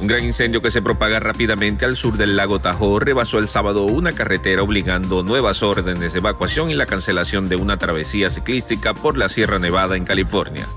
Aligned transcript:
Un 0.00 0.06
gran 0.06 0.24
incendio 0.24 0.62
que 0.62 0.70
se 0.70 0.80
propaga 0.80 1.18
rápidamente 1.18 1.84
al 1.84 1.96
sur 1.96 2.16
del 2.16 2.36
lago 2.36 2.60
Tahoe 2.60 3.00
rebasó 3.00 3.40
el 3.40 3.48
sábado 3.48 3.82
una 3.84 4.12
carretera 4.12 4.62
obligando 4.62 5.24
nuevas 5.24 5.64
órdenes 5.64 6.12
de 6.12 6.20
evacuación 6.20 6.70
y 6.70 6.74
la 6.74 6.86
cancelación 6.86 7.48
de 7.48 7.56
una 7.56 7.78
travesía 7.78 8.30
ciclística 8.30 8.94
por 8.94 9.18
la 9.18 9.28
Sierra 9.28 9.58
Nevada 9.58 9.96
en 9.96 10.04
California. 10.04 10.68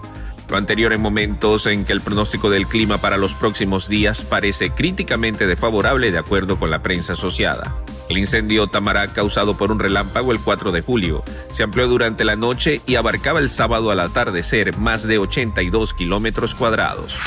Lo 0.49 0.57
anterior 0.57 0.91
en 0.91 1.01
momentos 1.01 1.67
en 1.67 1.85
que 1.85 1.93
el 1.93 2.01
pronóstico 2.01 2.49
del 2.49 2.65
clima 2.65 2.97
para 2.97 3.17
los 3.17 3.35
próximos 3.35 3.87
días 3.87 4.23
parece 4.23 4.71
críticamente 4.71 5.45
desfavorable 5.45 6.11
de 6.11 6.17
acuerdo 6.17 6.57
con 6.57 6.71
la 6.71 6.81
prensa 6.81 7.13
asociada. 7.13 7.75
El 8.09 8.17
incendio 8.17 8.67
Tamará, 8.67 9.07
causado 9.07 9.55
por 9.55 9.71
un 9.71 9.79
relámpago 9.79 10.31
el 10.31 10.39
4 10.39 10.71
de 10.71 10.81
julio, 10.81 11.23
se 11.53 11.63
amplió 11.63 11.87
durante 11.87 12.25
la 12.25 12.35
noche 12.35 12.81
y 12.87 12.95
abarcaba 12.95 13.39
el 13.39 13.49
sábado 13.49 13.91
al 13.91 13.99
atardecer 13.99 14.75
más 14.77 15.07
de 15.07 15.19
82 15.19 15.93
kilómetros 15.93 16.55
cuadrados. 16.55 17.17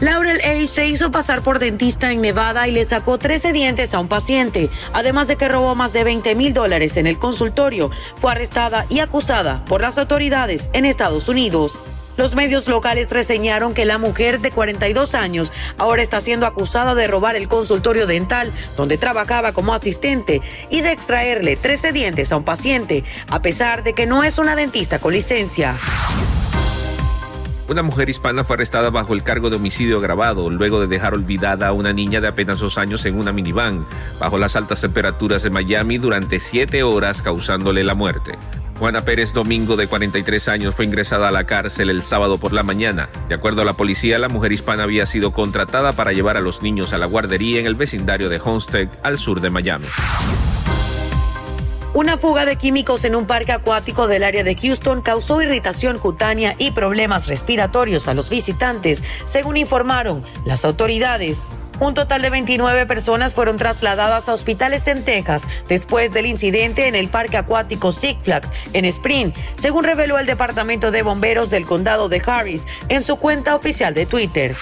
Laurel 0.00 0.40
Age 0.40 0.66
se 0.66 0.86
hizo 0.86 1.10
pasar 1.10 1.42
por 1.42 1.58
dentista 1.58 2.10
en 2.10 2.22
Nevada 2.22 2.66
y 2.66 2.70
le 2.70 2.86
sacó 2.86 3.18
13 3.18 3.52
dientes 3.52 3.92
a 3.92 4.00
un 4.00 4.08
paciente, 4.08 4.70
además 4.94 5.28
de 5.28 5.36
que 5.36 5.46
robó 5.46 5.74
más 5.74 5.92
de 5.92 6.04
20 6.04 6.34
mil 6.34 6.54
dólares 6.54 6.96
en 6.96 7.06
el 7.06 7.18
consultorio. 7.18 7.90
Fue 8.16 8.32
arrestada 8.32 8.86
y 8.88 9.00
acusada 9.00 9.62
por 9.66 9.82
las 9.82 9.98
autoridades 9.98 10.70
en 10.72 10.86
Estados 10.86 11.28
Unidos. 11.28 11.78
Los 12.16 12.34
medios 12.34 12.66
locales 12.66 13.10
reseñaron 13.10 13.74
que 13.74 13.84
la 13.84 13.98
mujer 13.98 14.40
de 14.40 14.50
42 14.50 15.14
años 15.14 15.52
ahora 15.76 16.00
está 16.00 16.22
siendo 16.22 16.46
acusada 16.46 16.94
de 16.94 17.06
robar 17.06 17.36
el 17.36 17.46
consultorio 17.46 18.06
dental 18.06 18.52
donde 18.78 18.96
trabajaba 18.96 19.52
como 19.52 19.74
asistente 19.74 20.40
y 20.70 20.80
de 20.80 20.92
extraerle 20.92 21.56
13 21.56 21.92
dientes 21.92 22.32
a 22.32 22.38
un 22.38 22.44
paciente, 22.44 23.04
a 23.28 23.40
pesar 23.42 23.82
de 23.82 23.92
que 23.92 24.06
no 24.06 24.24
es 24.24 24.38
una 24.38 24.56
dentista 24.56 24.98
con 24.98 25.12
licencia. 25.12 25.76
Una 27.70 27.84
mujer 27.84 28.10
hispana 28.10 28.42
fue 28.42 28.54
arrestada 28.54 28.90
bajo 28.90 29.14
el 29.14 29.22
cargo 29.22 29.48
de 29.48 29.54
homicidio 29.54 29.98
agravado 29.98 30.50
luego 30.50 30.80
de 30.80 30.88
dejar 30.88 31.14
olvidada 31.14 31.68
a 31.68 31.72
una 31.72 31.92
niña 31.92 32.20
de 32.20 32.26
apenas 32.26 32.58
dos 32.58 32.78
años 32.78 33.06
en 33.06 33.16
una 33.16 33.30
minivan 33.30 33.86
bajo 34.18 34.38
las 34.38 34.56
altas 34.56 34.80
temperaturas 34.80 35.44
de 35.44 35.50
Miami 35.50 35.96
durante 35.96 36.40
siete 36.40 36.82
horas 36.82 37.22
causándole 37.22 37.84
la 37.84 37.94
muerte. 37.94 38.32
Juana 38.80 39.04
Pérez 39.04 39.32
Domingo, 39.32 39.76
de 39.76 39.86
43 39.86 40.48
años, 40.48 40.74
fue 40.74 40.84
ingresada 40.84 41.28
a 41.28 41.30
la 41.30 41.44
cárcel 41.44 41.90
el 41.90 42.02
sábado 42.02 42.38
por 42.38 42.52
la 42.52 42.64
mañana. 42.64 43.08
De 43.28 43.36
acuerdo 43.36 43.62
a 43.62 43.64
la 43.64 43.74
policía, 43.74 44.18
la 44.18 44.28
mujer 44.28 44.50
hispana 44.50 44.82
había 44.82 45.06
sido 45.06 45.32
contratada 45.32 45.92
para 45.92 46.10
llevar 46.10 46.36
a 46.36 46.40
los 46.40 46.62
niños 46.62 46.92
a 46.92 46.98
la 46.98 47.06
guardería 47.06 47.60
en 47.60 47.66
el 47.66 47.76
vecindario 47.76 48.28
de 48.28 48.40
Homestead, 48.42 48.88
al 49.04 49.16
sur 49.16 49.40
de 49.40 49.50
Miami. 49.50 49.86
Una 51.92 52.16
fuga 52.16 52.46
de 52.46 52.54
químicos 52.54 53.04
en 53.04 53.16
un 53.16 53.26
parque 53.26 53.50
acuático 53.50 54.06
del 54.06 54.22
área 54.22 54.44
de 54.44 54.54
Houston 54.54 55.02
causó 55.02 55.42
irritación 55.42 55.98
cutánea 55.98 56.54
y 56.56 56.70
problemas 56.70 57.26
respiratorios 57.26 58.06
a 58.06 58.14
los 58.14 58.30
visitantes, 58.30 59.02
según 59.26 59.56
informaron 59.56 60.22
las 60.44 60.64
autoridades. 60.64 61.48
Un 61.80 61.94
total 61.94 62.22
de 62.22 62.30
29 62.30 62.86
personas 62.86 63.34
fueron 63.34 63.56
trasladadas 63.56 64.28
a 64.28 64.34
hospitales 64.34 64.86
en 64.86 65.02
Texas 65.04 65.48
después 65.66 66.12
del 66.12 66.26
incidente 66.26 66.86
en 66.86 66.94
el 66.94 67.08
parque 67.08 67.38
acuático 67.38 67.90
Six 67.90 68.22
Flags 68.22 68.52
en 68.72 68.84
Spring, 68.84 69.32
según 69.56 69.82
reveló 69.82 70.16
el 70.20 70.26
Departamento 70.26 70.92
de 70.92 71.02
Bomberos 71.02 71.50
del 71.50 71.66
Condado 71.66 72.08
de 72.08 72.22
Harris 72.24 72.68
en 72.88 73.02
su 73.02 73.16
cuenta 73.16 73.56
oficial 73.56 73.94
de 73.94 74.06
Twitter. 74.06 74.54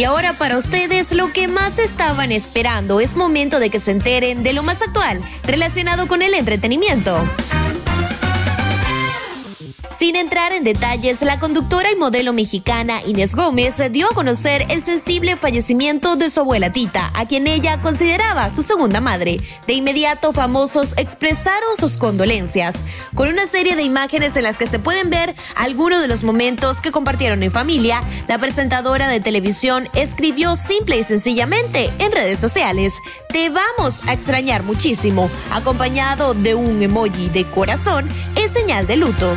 Y 0.00 0.04
ahora 0.04 0.32
para 0.32 0.56
ustedes 0.56 1.12
lo 1.12 1.30
que 1.30 1.46
más 1.46 1.78
estaban 1.78 2.32
esperando 2.32 3.00
es 3.00 3.16
momento 3.16 3.60
de 3.60 3.68
que 3.68 3.78
se 3.78 3.90
enteren 3.90 4.42
de 4.42 4.54
lo 4.54 4.62
más 4.62 4.80
actual 4.80 5.20
relacionado 5.44 6.08
con 6.08 6.22
el 6.22 6.32
entretenimiento. 6.32 7.18
Sin 9.98 10.16
entrar 10.16 10.52
en 10.52 10.64
detalles, 10.64 11.20
la 11.20 11.38
conductora 11.38 11.90
y 11.90 11.96
modelo 11.96 12.32
mexicana 12.32 13.02
Inés 13.06 13.34
Gómez 13.34 13.76
dio 13.90 14.10
a 14.10 14.14
conocer 14.14 14.64
el 14.70 14.80
sensible 14.80 15.36
fallecimiento 15.36 16.16
de 16.16 16.30
su 16.30 16.40
abuela 16.40 16.72
Tita, 16.72 17.10
a 17.14 17.26
quien 17.26 17.46
ella 17.46 17.82
consideraba 17.82 18.48
su 18.48 18.62
segunda 18.62 19.00
madre. 19.00 19.36
De 19.66 19.74
inmediato, 19.74 20.32
famosos 20.32 20.94
expresaron 20.96 21.76
sus 21.78 21.98
condolencias, 21.98 22.76
con 23.14 23.28
una 23.28 23.46
serie 23.46 23.76
de 23.76 23.82
imágenes 23.82 24.36
en 24.36 24.44
las 24.44 24.56
que 24.56 24.66
se 24.66 24.78
pueden 24.78 25.10
ver 25.10 25.34
algunos 25.54 26.00
de 26.00 26.08
los 26.08 26.22
momentos 26.22 26.80
que 26.80 26.92
compartieron 26.92 27.42
en 27.42 27.52
familia. 27.52 28.02
La 28.26 28.38
presentadora 28.38 29.06
de 29.06 29.20
televisión 29.20 29.88
escribió 29.94 30.56
simple 30.56 30.98
y 30.98 31.04
sencillamente 31.04 31.90
en 31.98 32.12
redes 32.12 32.38
sociales: 32.38 32.94
Te 33.28 33.50
vamos 33.50 34.00
a 34.06 34.14
extrañar 34.14 34.62
muchísimo, 34.62 35.30
acompañado 35.52 36.32
de 36.32 36.54
un 36.54 36.82
emoji 36.82 37.28
de 37.28 37.44
corazón 37.44 38.08
en 38.34 38.50
señal 38.50 38.86
de 38.86 38.96
luto. 38.96 39.36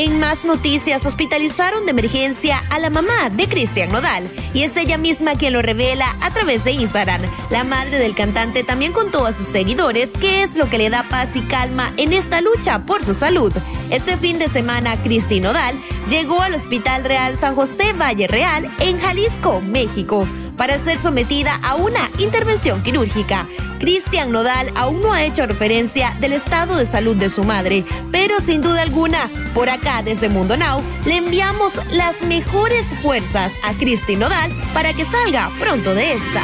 En 0.00 0.20
más 0.20 0.44
noticias, 0.44 1.04
hospitalizaron 1.06 1.84
de 1.84 1.90
emergencia 1.90 2.62
a 2.70 2.78
la 2.78 2.88
mamá 2.88 3.30
de 3.32 3.48
Cristian 3.48 3.90
Nodal 3.90 4.30
y 4.54 4.62
es 4.62 4.76
ella 4.76 4.96
misma 4.96 5.34
quien 5.34 5.52
lo 5.52 5.60
revela 5.60 6.06
a 6.20 6.30
través 6.30 6.62
de 6.62 6.70
Instagram. 6.70 7.20
La 7.50 7.64
madre 7.64 7.98
del 7.98 8.14
cantante 8.14 8.62
también 8.62 8.92
contó 8.92 9.26
a 9.26 9.32
sus 9.32 9.48
seguidores 9.48 10.12
qué 10.20 10.44
es 10.44 10.56
lo 10.56 10.70
que 10.70 10.78
le 10.78 10.88
da 10.88 11.02
paz 11.02 11.34
y 11.34 11.40
calma 11.40 11.92
en 11.96 12.12
esta 12.12 12.40
lucha 12.40 12.86
por 12.86 13.04
su 13.04 13.12
salud. 13.12 13.52
Este 13.90 14.16
fin 14.16 14.38
de 14.38 14.46
semana, 14.46 14.96
Cristi 15.02 15.40
Nodal 15.40 15.74
llegó 16.08 16.42
al 16.42 16.54
Hospital 16.54 17.02
Real 17.02 17.36
San 17.36 17.56
José 17.56 17.92
Valle 17.92 18.28
Real 18.28 18.70
en 18.78 19.00
Jalisco, 19.00 19.60
México 19.62 20.28
para 20.56 20.78
ser 20.78 20.98
sometida 20.98 21.58
a 21.64 21.76
una 21.76 22.10
intervención 22.18 22.82
quirúrgica. 22.84 23.48
Cristian 23.78 24.32
Nodal 24.32 24.70
aún 24.74 25.00
no 25.00 25.12
ha 25.12 25.24
hecho 25.24 25.46
referencia 25.46 26.16
del 26.20 26.32
estado 26.32 26.76
de 26.76 26.86
salud 26.86 27.16
de 27.16 27.30
su 27.30 27.44
madre, 27.44 27.84
pero 28.10 28.40
sin 28.40 28.60
duda 28.60 28.82
alguna, 28.82 29.28
por 29.54 29.68
acá 29.70 30.02
desde 30.02 30.28
Mundo 30.28 30.56
Now, 30.56 30.82
le 31.06 31.16
enviamos 31.16 31.74
las 31.92 32.22
mejores 32.22 32.86
fuerzas 33.02 33.52
a 33.64 33.72
Cristi 33.74 34.16
Nodal 34.16 34.50
para 34.74 34.92
que 34.92 35.04
salga 35.04 35.50
pronto 35.58 35.94
de 35.94 36.14
esta. 36.14 36.42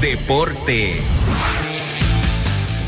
Deportes. 0.00 1.24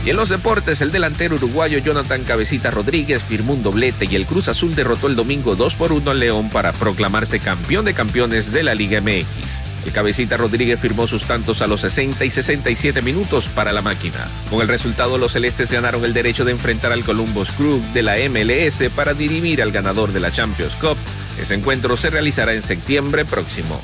Y 0.05 0.11
en 0.11 0.17
los 0.17 0.31
deportes, 0.31 0.81
el 0.81 0.93
delantero 0.93 1.35
uruguayo 1.35 1.79
Jonathan 1.79 2.25
Cabecita 2.25 2.71
Rodríguez 2.71 3.23
firmó 3.23 3.53
un 3.53 3.63
doblete 3.63 4.07
y 4.07 4.17
el 4.17 4.27
Cruz 4.27 4.49
Azul 4.49 4.75
derrotó 4.75 5.09
el 5.09 5.17
domingo 5.17 5.57
2 5.57 5.75
por 5.75 5.93
1 5.93 6.11
al 6.11 6.19
León 6.19 6.49
para 6.49 6.73
proclamarse 6.73 7.39
campeón 7.39 7.85
de 7.85 7.93
campeones 7.93 8.51
de 8.51 8.63
la 8.63 8.75
Liga 8.75 9.03
MX. 9.03 9.70
El 9.85 9.93
cabecita 9.93 10.37
Rodríguez 10.37 10.79
firmó 10.79 11.07
sus 11.07 11.25
tantos 11.25 11.63
a 11.63 11.67
los 11.67 11.81
60 11.81 12.25
y 12.25 12.31
67 12.31 13.03
minutos 13.03 13.49
para 13.49 13.73
la 13.73 13.83
máquina. 13.83 14.29
Con 14.51 14.61
el 14.61 14.69
resultado, 14.69 15.17
los 15.19 15.33
celestes 15.33 15.73
ganaron 15.73 16.05
el 16.05 16.13
derecho 16.13 16.45
de 16.45 16.53
enfrentar 16.53 16.93
al 16.93 17.05
Columbus 17.05 17.51
Crew 17.53 17.81
de 17.95 18.03
la 18.03 18.17
MLS 18.29 18.83
para 18.95 19.15
dirimir 19.15 19.63
al 19.63 19.73
ganador 19.73 20.13
de 20.13 20.21
la 20.21 20.31
Champions 20.31 20.75
Cup. 20.77 20.97
Ese 21.39 21.55
encuentro 21.55 21.97
se 21.97 22.11
realizará 22.11 22.53
en 22.53 22.63
septiembre 22.63 23.25
próximo. 23.25 23.81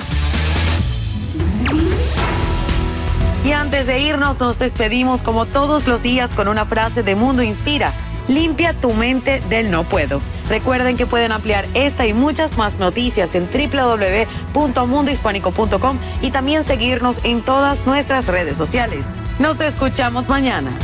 Y 3.46 3.52
antes 3.52 3.86
de 3.86 4.00
irnos, 4.00 4.40
nos 4.40 4.58
despedimos 4.58 5.22
como 5.22 5.46
todos 5.46 5.86
los 5.86 6.02
días 6.02 6.34
con 6.34 6.48
una 6.48 6.66
frase 6.66 7.04
de 7.04 7.14
Mundo 7.14 7.44
Inspira. 7.44 7.92
Limpia 8.28 8.72
tu 8.72 8.92
mente 8.92 9.40
del 9.48 9.70
no 9.70 9.88
puedo. 9.88 10.20
Recuerden 10.48 10.96
que 10.96 11.06
pueden 11.06 11.30
ampliar 11.30 11.68
esta 11.74 12.08
y 12.08 12.12
muchas 12.12 12.58
más 12.58 12.80
noticias 12.80 13.36
en 13.36 13.48
www.mundohispánico.com 13.48 15.98
y 16.22 16.32
también 16.32 16.64
seguirnos 16.64 17.20
en 17.24 17.44
todas 17.44 17.86
nuestras 17.86 18.26
redes 18.26 18.56
sociales. 18.56 19.18
Nos 19.38 19.60
escuchamos 19.60 20.28
mañana. 20.28 20.76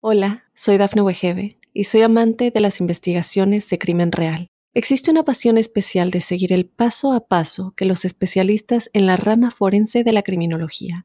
Hola, 0.00 0.44
soy 0.54 0.78
Dafne 0.78 1.02
Wegebe 1.02 1.58
y 1.74 1.84
soy 1.84 2.00
amante 2.00 2.50
de 2.50 2.60
las 2.60 2.80
investigaciones 2.80 3.68
de 3.68 3.78
crimen 3.78 4.10
real. 4.10 4.46
Existe 4.72 5.10
una 5.10 5.22
pasión 5.22 5.58
especial 5.58 6.10
de 6.10 6.22
seguir 6.22 6.54
el 6.54 6.64
paso 6.66 7.12
a 7.12 7.26
paso 7.26 7.74
que 7.76 7.84
los 7.84 8.06
especialistas 8.06 8.88
en 8.94 9.04
la 9.06 9.16
rama 9.16 9.50
forense 9.50 10.04
de 10.04 10.12
la 10.12 10.22
criminología 10.22 11.04